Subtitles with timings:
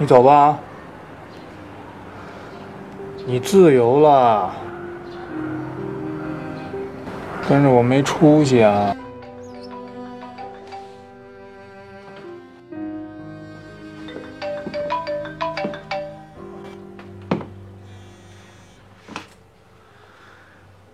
[0.00, 0.56] 你走吧，
[3.26, 4.52] 你自由了，
[7.48, 8.94] 但是我没出息啊。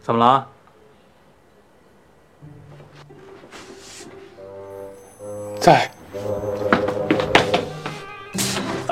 [0.00, 0.46] 怎么了？
[5.60, 5.90] 在。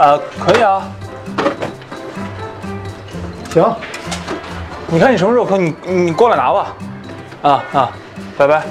[0.02, 0.82] 啊，可以啊。
[3.52, 3.76] 行，
[4.88, 6.74] 你看你什么时候空，你你过来拿吧。
[7.42, 7.90] 啊啊，
[8.36, 8.64] 拜拜。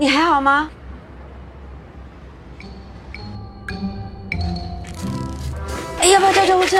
[0.00, 0.70] 你还好吗？
[6.00, 6.78] 哎，要不要叫救护车？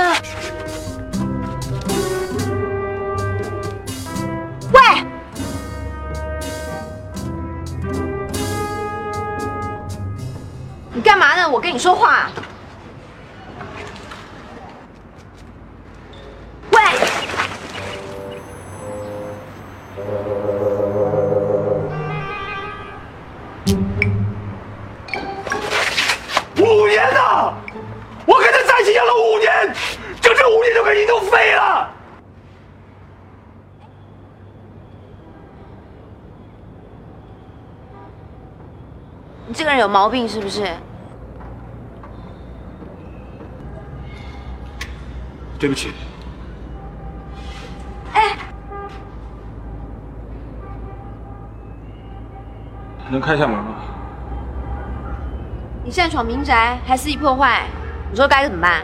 [4.72, 4.80] 喂！
[10.94, 11.46] 你干嘛呢？
[11.46, 12.30] 我跟你说话。
[16.72, 16.80] 喂！
[39.80, 40.64] 有毛病是不是？
[45.58, 45.92] 对不起，
[48.14, 48.34] 哎，
[53.10, 53.74] 能开下门吗？
[55.84, 57.66] 你擅闯民宅还肆意破坏，
[58.10, 58.82] 你说该怎么办？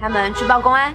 [0.00, 0.94] 开门去报公安。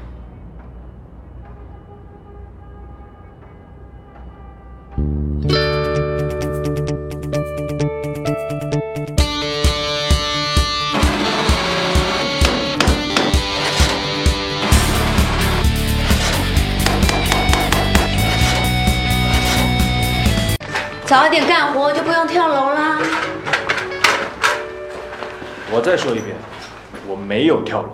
[21.15, 22.99] 早一点干活就不用跳楼啦。
[25.71, 26.35] 我再说一遍，
[27.07, 27.89] 我没有跳楼。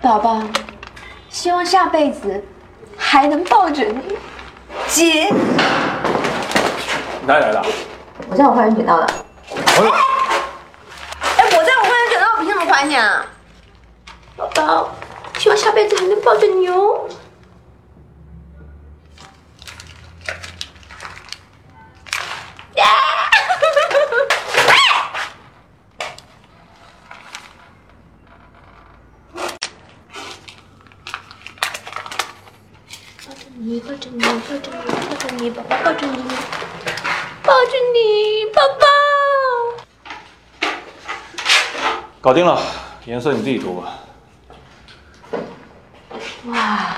[0.00, 0.42] 宝宝，
[1.30, 2.42] 希望下辈子
[2.96, 4.18] 还能抱着你。
[4.88, 5.32] 姐，
[7.24, 7.64] 哪里来的？
[8.28, 9.06] 我在我花园捡到的。
[9.78, 13.24] 朋友，哎，我在我花园捡到，我凭什么还你啊？
[14.36, 14.90] 宝宝，
[15.38, 17.08] 希望下辈子还能抱着你哦。
[33.24, 36.16] 抱着你，抱着你，抱着你，抱着你，宝宝抱着你，
[37.44, 38.97] 抱着你，宝宝。
[42.20, 42.60] 搞定了，
[43.04, 43.94] 颜色你自己涂吧。
[46.46, 46.96] 哇！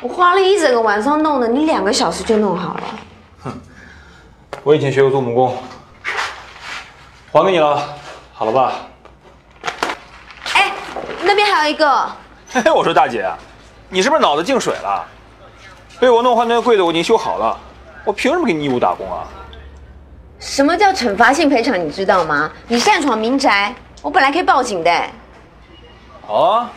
[0.00, 2.82] 我花了一整个晚上弄的，你两个小时就弄好了。
[3.42, 3.60] 哼
[4.62, 5.54] 我以前学过做木工，
[7.30, 7.82] 还给你了，
[8.32, 8.72] 好了吧？
[10.54, 10.72] 哎，
[11.22, 12.10] 那边还有一个，
[12.50, 13.30] 嘿嘿，我说大姐，
[13.90, 15.06] 你是不是脑子进水了？
[16.00, 17.58] 被我弄坏那个柜子我已经修好了，
[18.06, 19.28] 我凭什么给你义务打工啊？
[20.40, 21.78] 什么叫惩罚性赔偿？
[21.78, 22.50] 你知道吗？
[22.66, 24.90] 你擅闯民宅，我本来可以报警的。
[26.26, 26.72] 好啊，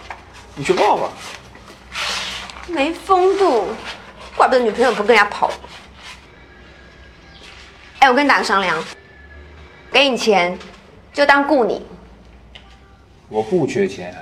[0.55, 1.09] 你去报吧。
[2.67, 3.69] 没风度，
[4.35, 5.49] 怪不得女朋友不跟人家跑。
[7.99, 8.83] 哎，我跟你打个商量，
[9.91, 10.57] 给你钱，
[11.13, 11.85] 就当雇你。
[13.29, 14.13] 我不缺钱。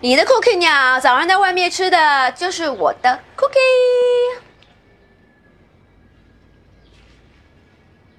[0.00, 4.38] 你的 cookie 鸟早上在外面吃的就是我的 cookie。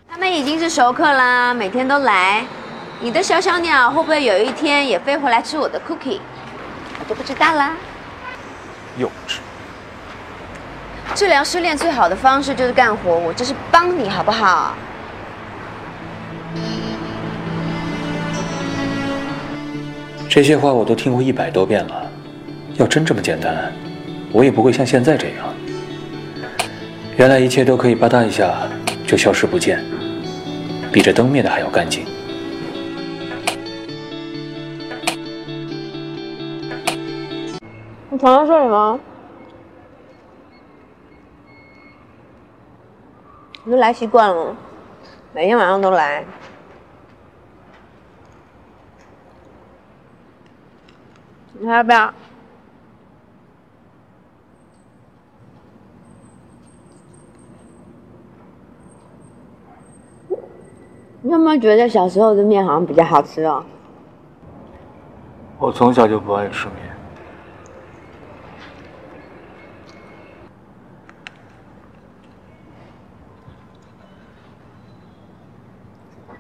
[0.10, 2.46] 他们已经是熟客啦，每天都来。
[3.00, 6.20] 你的小小鸟会不会有一天也飞回来吃我的 cookie？
[7.00, 7.74] 我就不知道啦。
[8.98, 9.38] 幼稚。
[11.16, 14.76] 治疗失恋最好的方式就是干活，我这是帮你好不好？
[20.30, 22.08] 这些话我都听过一百多遍了，
[22.76, 23.74] 要真这么简单，
[24.31, 25.48] 我也不会像现在这样。
[27.18, 28.68] 原来一切都可以吧嗒一下
[29.08, 29.84] 就消失不见，
[30.94, 32.06] 比这灯灭的还要干净。
[38.12, 39.00] 你床上睡什么？
[43.64, 44.56] 你都来习惯了，
[45.34, 46.24] 每天晚上都来。
[51.62, 52.14] 你还要不要？
[61.22, 63.66] 你有没有觉得小时候的面好像比较好吃哦？
[65.60, 66.78] 我从小就不爱吃面。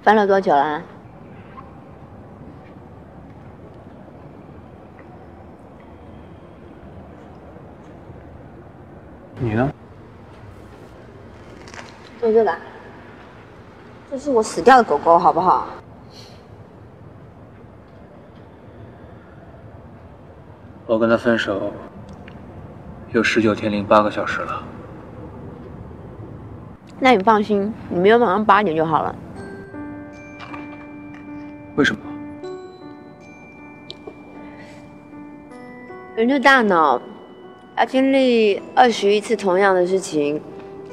[0.01, 0.81] 翻了多久啦？
[0.81, 0.98] 你
[12.21, 12.53] 就这个，
[14.11, 15.67] 这是我死掉的狗狗，好不好？
[20.85, 21.71] 我跟他分手
[23.13, 24.63] 有十九天零八个小时了。
[26.99, 29.15] 那你放心，你明天晚上八点就好了。
[31.75, 32.01] 为什么？
[36.17, 37.01] 人的大脑
[37.77, 40.41] 要经历二十一次同样的事情，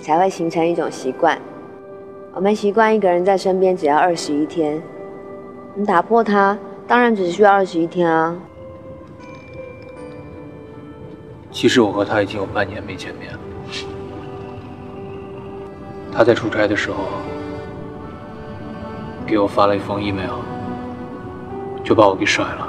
[0.00, 1.38] 才会形成一种习惯。
[2.32, 4.82] 我们习惯一个人在身边只要二十一天，
[5.74, 8.36] 你打破它，当然只需要二十一天啊。
[11.50, 13.38] 其实我和他已经有半年没见面了。
[16.12, 17.04] 他在出差的时候
[19.26, 20.40] 给我发了一封 email，
[21.82, 22.68] 就把我给甩了。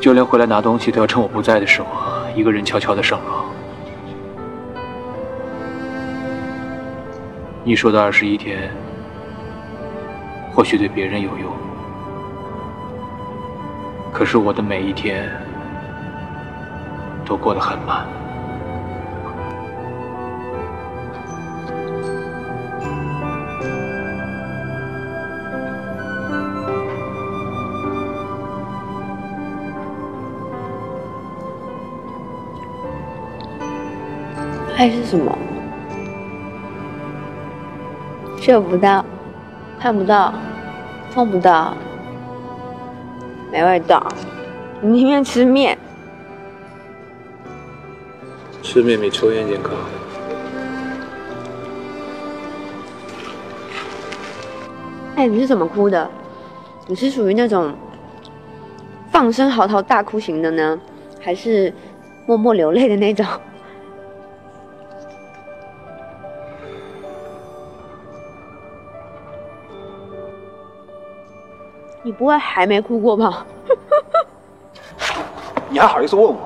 [0.00, 1.88] 就连回来拿东西都要趁我不在的时候，
[2.34, 3.39] 一个人悄悄的上楼。
[7.62, 8.70] 你说的二十一天，
[10.52, 11.52] 或许对别人有用。
[14.12, 15.30] 可是我的每一天
[17.24, 18.06] 都过得很慢。
[34.76, 35.38] 爱是什么？
[38.40, 39.04] 嗅不到，
[39.78, 40.32] 看不到，
[41.12, 41.76] 碰不到，
[43.52, 44.02] 没味道。
[44.80, 45.76] 你宁愿吃面。
[48.62, 49.72] 吃面比抽烟健康。
[55.16, 56.10] 哎，你是怎么哭的？
[56.86, 57.74] 你是属于那种
[59.10, 60.80] 放声嚎啕大哭型的呢，
[61.20, 61.70] 还是
[62.24, 63.26] 默默流泪的那种？
[72.10, 73.46] 你不会还没哭过吧？
[75.70, 76.36] 你还好意思问我？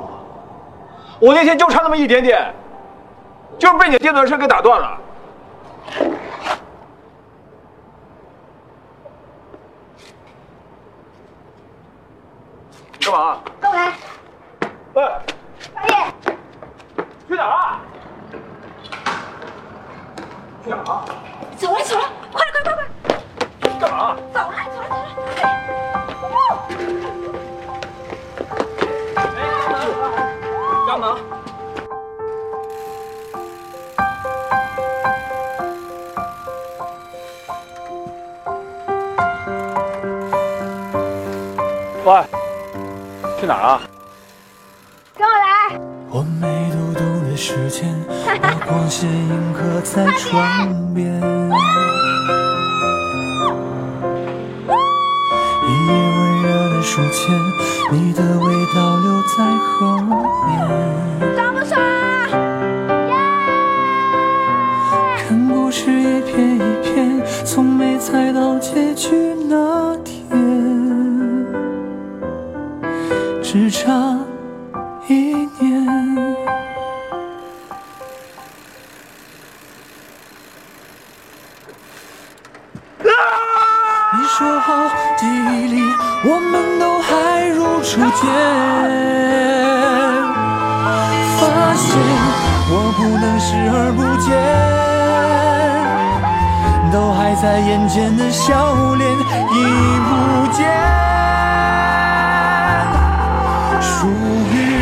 [1.18, 2.54] 我那天就差那么一点点，
[3.58, 5.00] 就是被你电动车给打断了。
[13.00, 13.38] 干嘛？
[13.58, 13.92] 跟我来，
[14.92, 15.02] 喂，
[15.72, 15.98] 快点！
[17.26, 17.80] 去哪儿啊？
[20.62, 21.04] 去哪儿啊？
[21.56, 22.04] 走了走了！
[23.84, 24.16] 干嘛？
[24.32, 24.88] 走了走了
[25.28, 26.34] 走了！
[30.86, 31.04] 干嘛？
[42.06, 42.08] 喂，
[43.38, 43.82] 去哪儿啊？
[45.14, 45.78] 跟我来！
[46.08, 47.94] 我没读懂的时间，
[48.40, 51.20] 把光线迎合在窗边。
[57.90, 60.08] 你的味道留在后面。
[61.34, 61.74] 爽不爽？
[65.18, 70.22] 看故事一篇一篇，从没猜到结局那天，
[73.42, 74.16] 只差
[97.44, 99.18] 在眼前的笑脸已
[100.06, 100.64] 不见，
[103.82, 104.08] 属
[104.50, 104.73] 于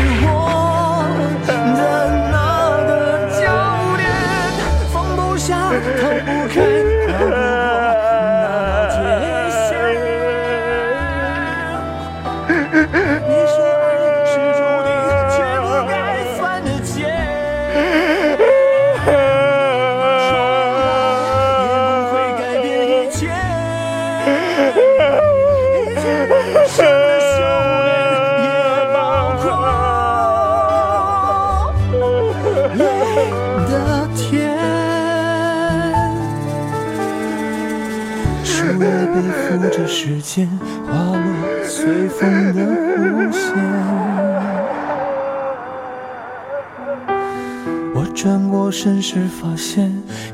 [48.03, 49.89] 我转过身时，发现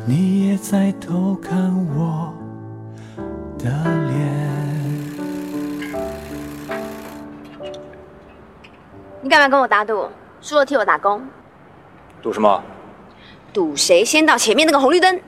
[0.08, 1.56] 你也在偷看
[1.96, 2.34] 我
[3.60, 3.70] 的
[4.08, 4.28] 脸。
[9.22, 10.08] 你干嘛跟我打赌？
[10.42, 11.22] 输了替我打工，
[12.24, 12.64] 赌什么？
[13.54, 15.22] 赌谁先到前面那个红绿灯。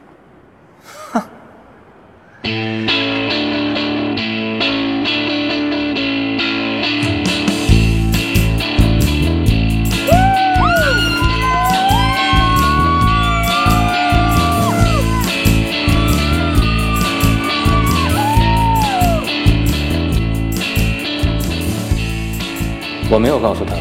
[23.13, 23.75] 我没有告诉他，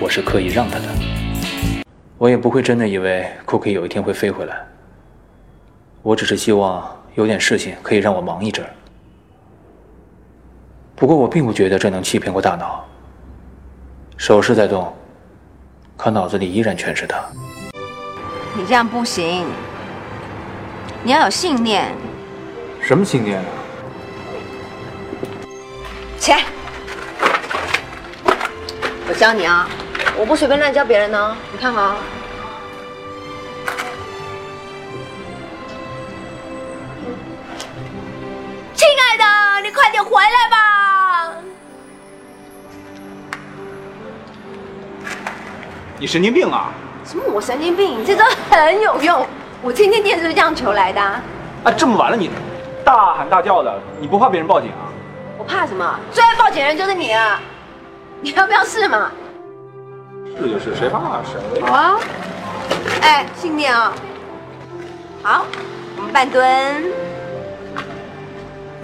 [0.00, 0.86] 我是刻意让他的。
[2.18, 4.66] 我也不会真的以为 Cookie 有一天会飞回来。
[6.02, 6.84] 我只是希望
[7.14, 8.70] 有点事情可以让我忙一阵儿。
[10.96, 12.84] 不过我并不觉得这能欺骗过大脑。
[14.16, 14.92] 手是在动，
[15.96, 17.16] 可脑子里依然全是他。
[18.56, 19.46] 你这样不行，
[21.04, 21.94] 你要有信念。
[22.80, 23.44] 什么信念啊？
[26.18, 26.42] 起来！
[29.08, 29.66] 我教你啊，
[30.18, 31.34] 我不随便乱教别人呢。
[31.50, 31.96] 你看好啊。
[38.74, 39.24] 亲爱的，
[39.66, 41.32] 你快点回来吧！
[45.98, 46.70] 你神经病啊！
[47.06, 48.04] 什么我神经病？
[48.04, 49.26] 这招很有用，
[49.62, 51.22] 我天天电视就这样求来的啊、
[51.64, 52.30] 啊，这么晚了你
[52.84, 54.92] 大喊大叫的，你不怕别人报警啊？
[55.38, 55.98] 我怕什么？
[56.12, 57.40] 最爱报警的人就是你了。
[58.20, 59.10] 你要不要试嘛？
[60.36, 61.60] 试就试，谁怕谁？
[61.60, 61.98] 好啊。
[63.02, 63.92] 哎，信念啊。
[65.22, 65.44] 好，
[65.96, 66.84] 我们半蹲，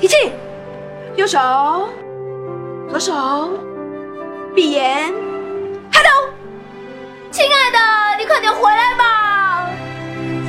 [0.01, 0.33] 提气，
[1.17, 1.39] 右手，
[2.89, 3.51] 左手，
[4.55, 5.13] 闭眼，
[5.93, 6.09] 开头。
[7.31, 7.79] 亲爱的，
[8.19, 9.69] 你快点回来吧！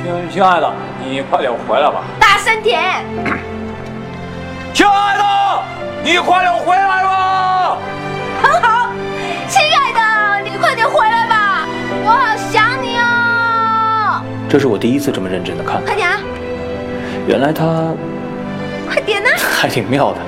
[0.02, 0.72] 亲亲爱的，
[1.04, 2.02] 你快点回来吧。
[2.20, 3.04] 大声点。
[4.72, 5.24] 亲爱的，
[6.04, 7.78] 你快点回来吧。
[14.56, 15.94] 这是我第一次这么认真的看快。
[15.94, 16.18] 点啊，
[17.28, 17.92] 原来他
[18.88, 19.28] 快点啊！
[19.36, 20.18] 还挺妙的。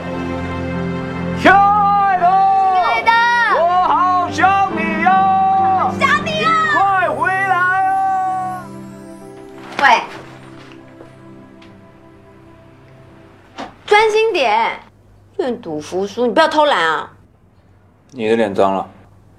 [1.41, 2.27] 亲爱的，
[2.75, 3.11] 亲爱的
[3.59, 6.53] 我好想你呀、想你啊！
[6.75, 8.67] 快回来啊！
[9.81, 10.03] 喂，
[13.87, 14.79] 专心点，
[15.39, 17.11] 愿赌服输，你不要偷懒啊！
[18.11, 18.87] 你的脸脏了，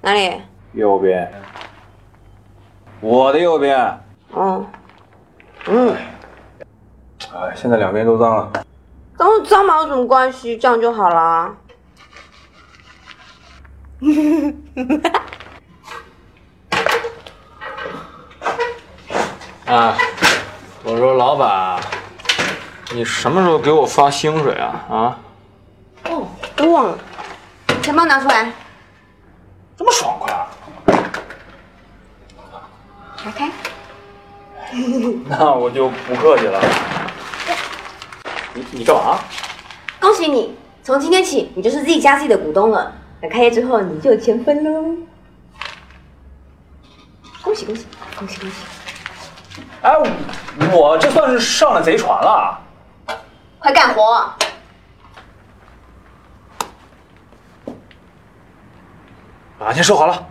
[0.00, 0.32] 哪里？
[0.72, 1.32] 右边。
[3.00, 3.96] 我的右边。
[4.32, 4.64] 哦，
[5.66, 5.94] 嗯，
[7.32, 8.50] 哎，现在两边都脏了。
[9.16, 10.56] 跟脏毛有什么关系？
[10.56, 11.54] 这样就好了。
[19.66, 19.96] 啊，
[20.82, 21.78] 我说老板，
[22.92, 24.84] 你什么时候给我发薪水啊？
[24.90, 25.18] 啊，
[26.04, 26.26] 哦，
[26.56, 26.98] 都忘了，
[27.82, 28.50] 钱包拿出来，
[29.76, 30.48] 这么爽快啊？
[33.22, 33.52] 打开。
[35.28, 36.60] 那我就不客气了。
[38.54, 39.18] 你你干嘛？
[40.00, 42.92] 恭喜你，从今天起你就是自己家自己的股东了。
[43.20, 44.96] 等开业之后，你就有钱分喽。
[47.42, 47.86] 恭喜恭喜
[48.18, 48.56] 恭喜恭喜！
[49.82, 49.94] 哎，
[50.72, 52.58] 我这算是上了贼船了。
[53.58, 54.32] 快干活！
[59.58, 60.26] 把钱收好了。